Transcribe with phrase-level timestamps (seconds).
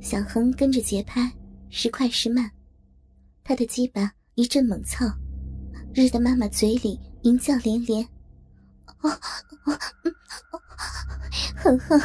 [0.00, 1.30] 小恒跟着节拍，
[1.68, 2.50] 时快时慢，
[3.44, 5.04] 他的鸡巴一阵猛操，
[5.94, 8.02] 日的妈妈嘴里淫叫连连。
[9.02, 9.10] 哦
[9.66, 9.78] 哦，
[11.56, 12.00] 哼哼，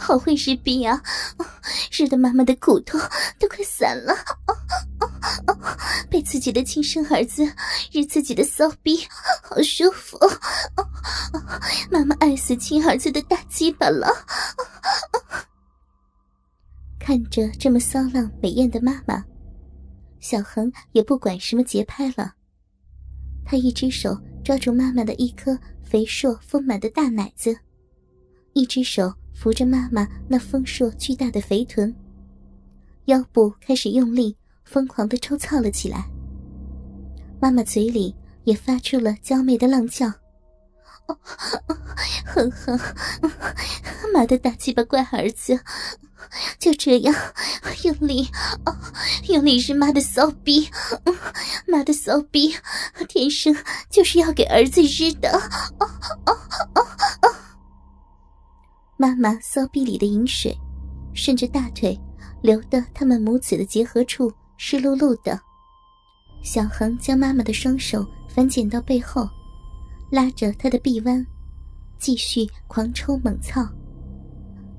[0.00, 1.02] 好会日逼啊！
[1.90, 2.98] 日的妈妈的骨头
[3.38, 4.12] 都快散了。
[4.46, 4.56] 哦
[5.00, 5.08] 哦
[5.48, 5.78] 哦
[6.08, 7.44] 被自己的亲生儿子
[7.92, 9.04] 日自己的骚逼，
[9.42, 10.16] 好舒服。
[11.90, 14.08] 妈妈爱死亲儿子的大鸡巴了。
[17.06, 19.22] 看着这么骚浪美艳的妈妈，
[20.20, 22.32] 小恒也不管什么节拍了。
[23.44, 27.54] 他一只手抓住妈妈的一颗肥硕丰满的大奶子，
[28.54, 31.94] 一只手扶着妈妈那丰硕巨大的肥臀，
[33.04, 36.08] 腰部开始用力疯狂的抽操了起来。
[37.38, 40.10] 妈妈嘴里也发出了娇媚的浪叫。
[42.26, 42.80] 哼哼，
[44.12, 45.58] 妈的大鸡巴乖儿子，
[46.58, 47.14] 就这样
[47.84, 48.28] 用力，
[48.64, 48.76] 哦
[49.28, 50.68] 用力是妈的骚逼，
[51.66, 52.54] 妈的骚逼，
[53.08, 53.54] 天生
[53.90, 55.30] 就是要给儿子日的。
[55.78, 55.86] 哦
[56.26, 56.32] 哦
[56.74, 56.86] 哦
[57.22, 57.34] 哦
[58.96, 60.56] 妈妈骚逼里的饮水，
[61.14, 61.98] 顺着大腿
[62.42, 65.38] 流的，他们母子的结合处湿漉漉的。
[66.42, 69.28] 小恒将妈妈的双手反剪到背后。
[70.10, 71.26] 拉着他的臂弯，
[71.98, 73.66] 继续狂抽猛操，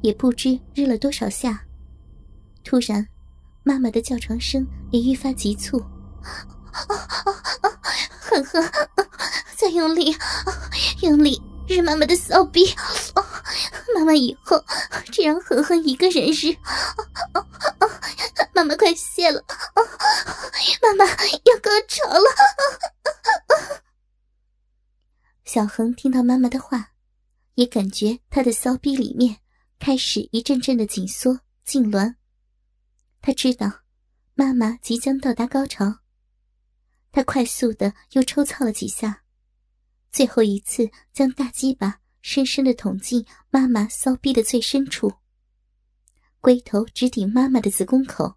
[0.02, 1.62] 也不知日了多少下。
[2.64, 3.06] 突然，
[3.64, 5.78] 妈妈的叫床声也愈发急促，
[6.72, 8.72] 哼哼，
[9.56, 10.16] 再用力，
[11.02, 12.66] 用力日妈妈的骚逼！
[13.96, 14.64] 妈妈以后
[15.12, 16.56] 只让狠狠一个人日，
[18.54, 19.44] 妈妈快谢了，
[20.82, 22.26] 妈妈要高潮了。
[25.56, 26.92] 小恒听到妈妈的话，
[27.54, 29.40] 也感觉他的骚逼里面
[29.80, 32.16] 开始一阵阵的紧缩痉挛。
[33.22, 33.84] 他知道
[34.34, 36.00] 妈妈即将到达高潮，
[37.14, 39.24] 他快速的又抽操了几下，
[40.12, 45.14] 最后一次将大鸡巴深深的捅进妈妈骚逼的最深处，
[46.42, 48.36] 龟头直顶妈妈的子宫口，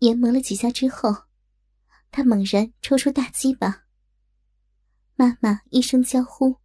[0.00, 1.14] 研磨了几下之后，
[2.10, 3.85] 他猛然抽出大鸡巴。
[5.18, 6.56] 妈妈一声娇呼，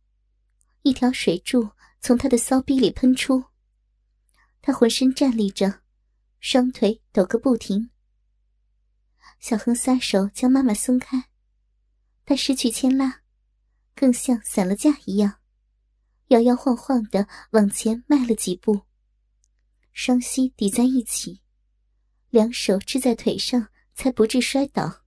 [0.81, 1.69] 一条水柱
[2.01, 3.45] 从她的骚逼里喷出。
[4.62, 5.84] 她浑身站立着，
[6.41, 7.89] 双腿抖个不停。
[9.39, 11.29] 小恒撒手将妈妈松开，
[12.25, 13.22] 他失去牵拉，
[13.95, 15.39] 更像散了架一样，
[16.28, 18.81] 摇摇晃晃的往前迈了几步，
[19.94, 21.41] 双膝抵在一起，
[22.29, 25.06] 两手支在腿上，才不致摔倒。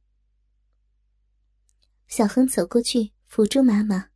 [2.09, 3.14] 小恒走过去。
[3.34, 4.11] 辅助妈妈。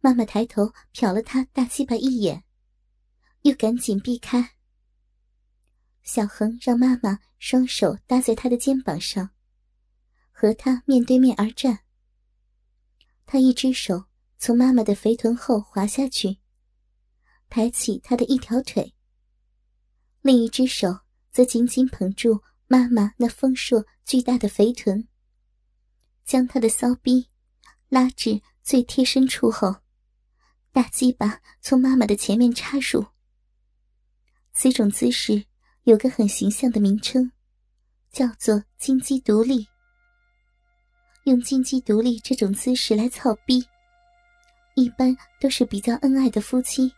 [0.00, 2.44] 妈妈抬头瞟了他大鸡巴一眼，
[3.42, 4.52] 又赶紧避开。
[6.00, 9.28] 小恒让妈妈双手搭在他的肩膀上，
[10.32, 11.80] 和他面对面而站。
[13.26, 14.06] 他一只手
[14.38, 16.38] 从妈妈的肥臀后滑下去，
[17.50, 18.94] 抬起她的一条腿，
[20.22, 21.00] 另一只手
[21.30, 25.06] 则紧紧捧住妈妈那丰硕巨大的肥臀，
[26.24, 27.29] 将她的骚逼。
[27.90, 29.74] 拉至最贴身处后，
[30.72, 33.04] 大鸡巴从妈妈的前面插入。
[34.52, 35.44] 此种姿势
[35.82, 37.32] 有个很形象的名称，
[38.12, 39.66] 叫做“金鸡独立”。
[41.26, 43.66] 用金鸡独立这种姿势来操逼，
[44.76, 46.92] 一般都是比较恩爱的夫妻，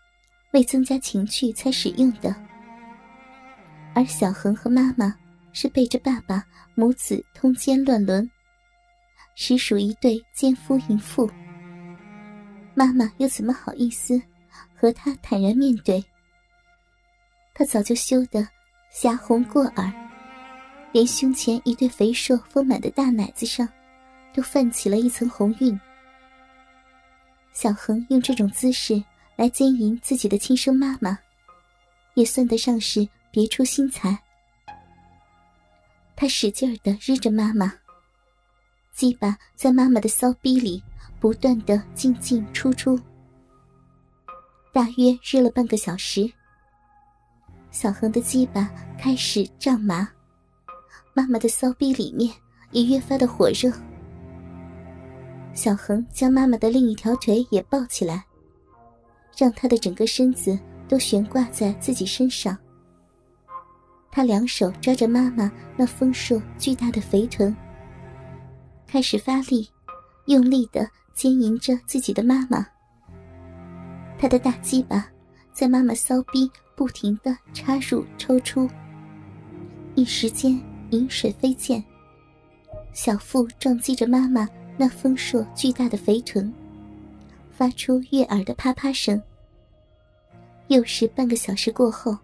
[0.53, 2.36] 为增加情趣才使用的。
[3.94, 5.19] 而小恒和妈妈
[5.54, 8.30] 是背着爸爸，母子通奸乱伦。
[9.34, 11.31] 实属一对奸夫淫妇，
[12.75, 14.20] 妈妈又怎么好意思
[14.75, 16.04] 和他坦然面对？
[17.54, 18.47] 他早就羞得
[18.91, 19.92] 霞红过耳，
[20.92, 23.69] 连胸前一对肥硕丰满的大奶子上
[24.34, 25.78] 都泛起了一层红晕。
[27.53, 29.03] 小恒用这种姿势
[29.37, 31.19] 来奸淫自己的亲生妈妈，
[32.15, 34.18] 也算得上是别出心裁。
[36.15, 37.81] 他使劲的日着妈妈。
[38.92, 40.83] 鸡巴在妈妈的骚逼里
[41.18, 42.98] 不断的进进出出，
[44.72, 46.30] 大约热了半个小时。
[47.71, 50.06] 小恒的鸡巴开始胀麻，
[51.15, 52.33] 妈妈的骚逼里面
[52.71, 53.72] 也越发的火热。
[55.54, 58.24] 小恒将妈妈的另一条腿也抱起来，
[59.36, 62.56] 让她的整个身子都悬挂在自己身上。
[64.10, 67.56] 他两手抓着妈妈那丰硕巨大的肥臀。
[68.92, 69.66] 开始发力，
[70.27, 72.66] 用力的牵引着自己的妈妈。
[74.18, 75.10] 他的大鸡巴
[75.50, 78.68] 在妈妈骚逼不停的插入抽出，
[79.94, 80.60] 一时间
[80.91, 81.83] 饮水飞溅，
[82.92, 84.47] 小腹撞击着妈妈
[84.77, 86.53] 那丰硕巨大的肥臀，
[87.50, 89.18] 发出悦耳的啪啪声。
[90.68, 92.15] 又是半个小时过后，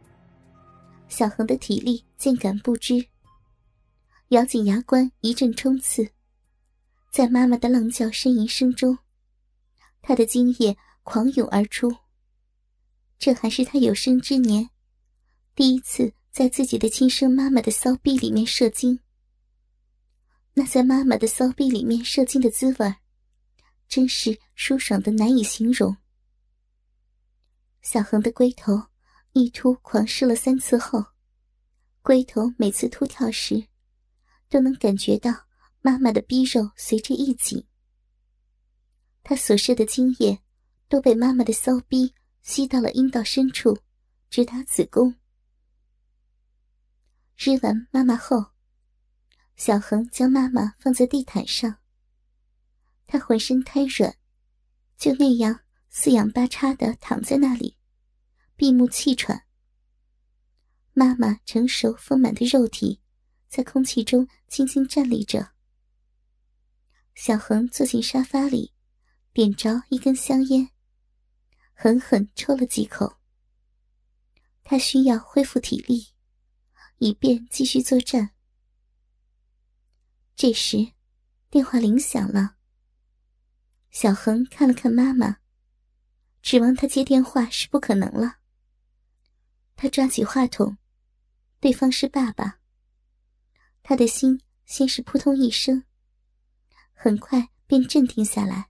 [1.09, 3.03] 小恒的体力渐感不支，
[4.29, 6.07] 咬紧牙关一阵冲刺，
[7.19, 8.97] 在妈妈的浪叫呻吟声中，
[10.01, 11.93] 他的精液狂涌而出。
[13.19, 14.71] 这还是他有生之年
[15.57, 19.01] 第一次在自己的亲生妈妈的骚逼里面射精。
[20.55, 22.95] 那在妈妈的骚逼里面射精的滋味，
[23.89, 25.97] 真是舒爽的难以形容。
[27.83, 28.81] 小恒的龟头
[29.33, 31.05] 一突狂射了三次后，
[32.01, 33.67] 龟头每次突跳时，
[34.49, 35.48] 都能感觉到
[35.89, 37.67] 妈妈的逼肉随着一紧。
[39.23, 40.39] 他所射的精液
[40.89, 42.15] 都被妈妈的骚逼。
[42.41, 43.77] 吸到了阴道深处，
[44.31, 45.15] 直达子宫。
[47.37, 48.53] 日完妈妈后，
[49.55, 51.77] 小恒将妈妈放在地毯上。
[53.07, 54.17] 她浑身瘫软，
[54.97, 55.61] 就那样
[55.91, 57.77] 四仰八叉的躺在那里，
[58.57, 59.45] 闭目气喘。
[60.95, 63.03] 妈妈成熟丰满的肉体
[63.47, 65.53] 在空气中轻轻站立着。
[67.21, 68.73] 小恒坐进沙发里，
[69.33, 70.71] 点着一根香烟。
[71.75, 73.19] 狠狠抽了几口。
[74.63, 76.15] 他需要恢复体力，
[76.99, 78.31] 以便继续作战。
[80.37, 80.93] 这时，
[81.51, 82.55] 电话铃响了。
[83.91, 85.39] 小恒看了看妈妈，
[86.41, 88.37] 指望他接电话是不可能了。
[89.75, 90.79] 他抓起话筒，
[91.59, 92.61] 对方是爸爸。
[93.83, 95.83] 他的心先是扑通一声，
[97.01, 98.67] 很快便镇定下来。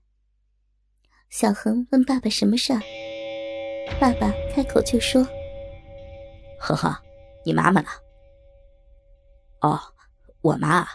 [1.29, 2.79] 小恒问爸爸什么事儿，
[3.99, 5.27] 爸爸开口就说
[6.61, 6.93] ：“恒恒，
[7.43, 7.89] 你妈妈呢
[9.61, 9.81] ？”“哦，
[10.41, 10.87] 我妈，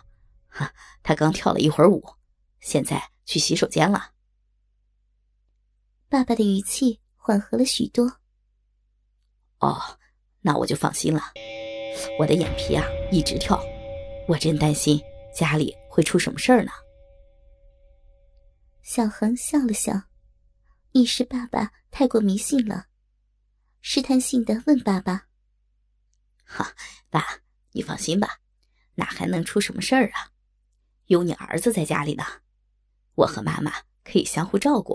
[0.47, 0.73] 哈，
[1.03, 2.05] 她刚跳了一会儿舞，
[2.61, 4.13] 现在去洗手间了。”
[6.09, 8.19] 爸爸的语气缓和了许多。
[9.59, 9.99] “哦，
[10.41, 11.33] 那我就放心了。
[12.21, 13.61] 我的眼皮啊一直跳，
[14.29, 15.03] 我真担心
[15.35, 16.71] 家里会出什么事儿呢。”
[18.85, 20.03] 小恒笑了笑。
[20.93, 22.87] 一时，爸爸太过迷信了，
[23.81, 25.27] 试探性的问爸爸
[26.45, 26.75] ：“哈，
[27.09, 27.41] 爸，
[27.73, 28.41] 你放心吧，
[28.97, 30.31] 哪还能出什么事儿啊？
[31.07, 32.25] 有你儿子在家里呢，
[33.15, 33.73] 我和妈妈
[34.05, 34.95] 可以相互照顾。”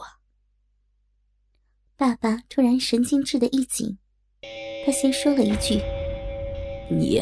[1.98, 3.98] 爸爸突然神经质的一紧，
[4.86, 5.82] 他先说了一句
[6.96, 7.22] ：“你。”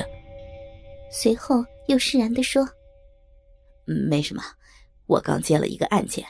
[1.10, 2.68] 随后又释然的说
[4.10, 4.44] ：“没什么，
[5.06, 6.28] 我刚接了一个案件，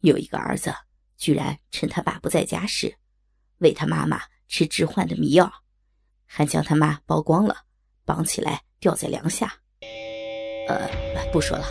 [0.00, 0.74] 有一个儿子。”
[1.18, 2.96] 居然趁他爸不在家时，
[3.56, 5.52] 喂他妈妈吃致幻的迷药，
[6.26, 7.64] 还将他妈剥光了，
[8.04, 9.52] 绑起来吊在梁下。
[10.68, 10.88] 呃，
[11.32, 11.66] 不说了，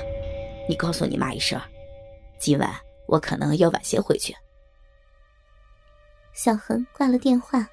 [0.67, 1.57] 你告诉你妈一声，
[2.37, 2.77] 今晚
[3.07, 4.35] 我可能要晚些回去。
[6.33, 7.65] 小恒挂了电话，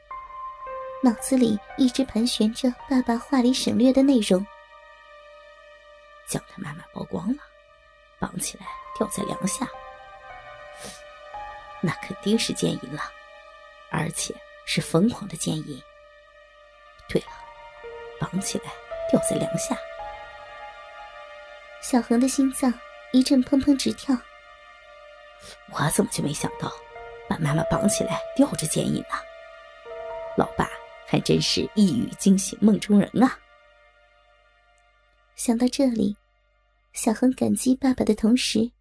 [1.02, 4.46] 脑子里一直盘旋着爸爸话里省略的内容：
[6.28, 7.42] 将他妈妈剥光了，
[8.20, 8.66] 绑起来
[8.96, 9.68] 吊在梁下。
[11.84, 13.02] 那肯定是奸淫了，
[13.90, 14.34] 而且
[14.64, 15.82] 是疯狂的奸淫。
[17.06, 17.26] 对了，
[18.18, 18.64] 绑起来
[19.10, 19.76] 吊在梁下。
[21.82, 22.72] 小恒的心脏
[23.12, 24.16] 一阵砰砰直跳。
[25.70, 26.72] 我怎么就没想到，
[27.28, 29.16] 把妈妈绑起来吊着奸淫呢？
[30.38, 30.66] 老爸
[31.06, 33.38] 还真是一语惊醒梦中人啊！
[35.36, 36.16] 想到这里，
[36.94, 38.72] 小恒感激爸爸的同时，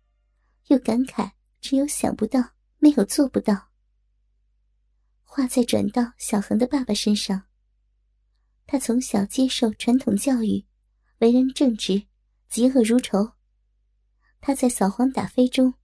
[0.68, 2.39] 又感慨只有想不到。
[2.84, 3.70] 没有做不到。
[5.24, 7.44] 话再转到小恒的爸爸身上，
[8.68, 10.66] 他从小接受传统教育，
[11.20, 12.04] 为人正直，
[12.52, 13.32] 嫉恶如仇。
[14.42, 15.75] 他在扫黄打非中，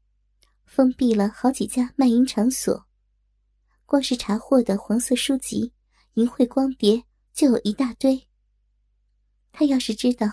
[0.65, 2.86] 封闭了好几家卖淫场所，
[3.86, 5.72] 光是查获的黄色书籍、
[6.15, 8.27] 淫秽光碟就有一大堆。
[9.53, 10.27] 他要是知道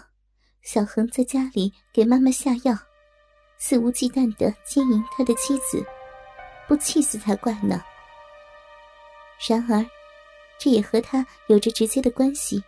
[0.62, 2.76] 小恒在家里给妈妈下药，
[3.56, 5.80] 肆无忌惮的奸淫他的妻子。
[6.68, 7.84] 不气死才怪呢！
[9.48, 9.84] 然而，
[10.58, 12.62] 这也和他有着直接的关系。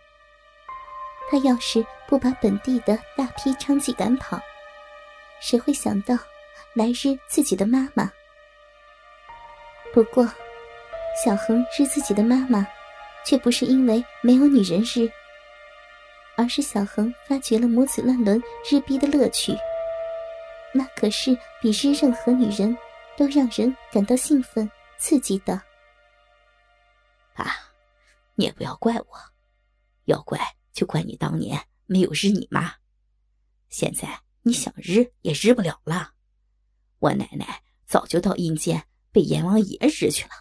[1.29, 4.39] 他要是不把本地的大批娼妓赶跑，
[5.41, 6.17] 谁会想到
[6.73, 8.11] 来日自己的妈妈？
[9.93, 10.27] 不过，
[11.23, 12.65] 小恒日自己的妈妈，
[13.25, 15.11] 却不是因为没有女人日，
[16.35, 19.53] 而是小恒发觉了母子乱伦日逼的乐趣。
[20.71, 22.77] 那可是比日任何女人。
[23.19, 25.61] 都让人感到兴奋刺激的。
[27.33, 27.51] 啊，
[28.35, 29.07] 你也不要怪我，
[30.05, 30.39] 要怪
[30.71, 32.75] 就怪你当年没有日你妈，
[33.67, 36.13] 现在你想日也日不了了。
[36.99, 40.31] 我奶奶早就到阴间被阎王爷日去了。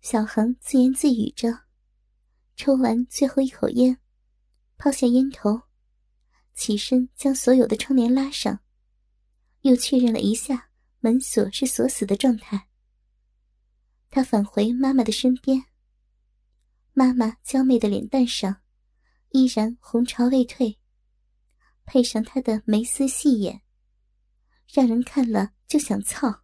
[0.00, 1.64] 小恒自言自语着，
[2.54, 3.98] 抽完最后一口烟，
[4.78, 5.62] 抛下烟头，
[6.54, 8.60] 起身将所有的窗帘拉上，
[9.62, 10.68] 又确认了一下
[11.00, 12.68] 门锁是锁死的状态。
[14.10, 15.64] 他返回妈妈的身边，
[16.92, 18.60] 妈妈娇媚的脸蛋上
[19.30, 20.78] 依然红潮未退，
[21.84, 23.62] 配上她的眉丝细眼，
[24.72, 26.40] 让人看了就想操。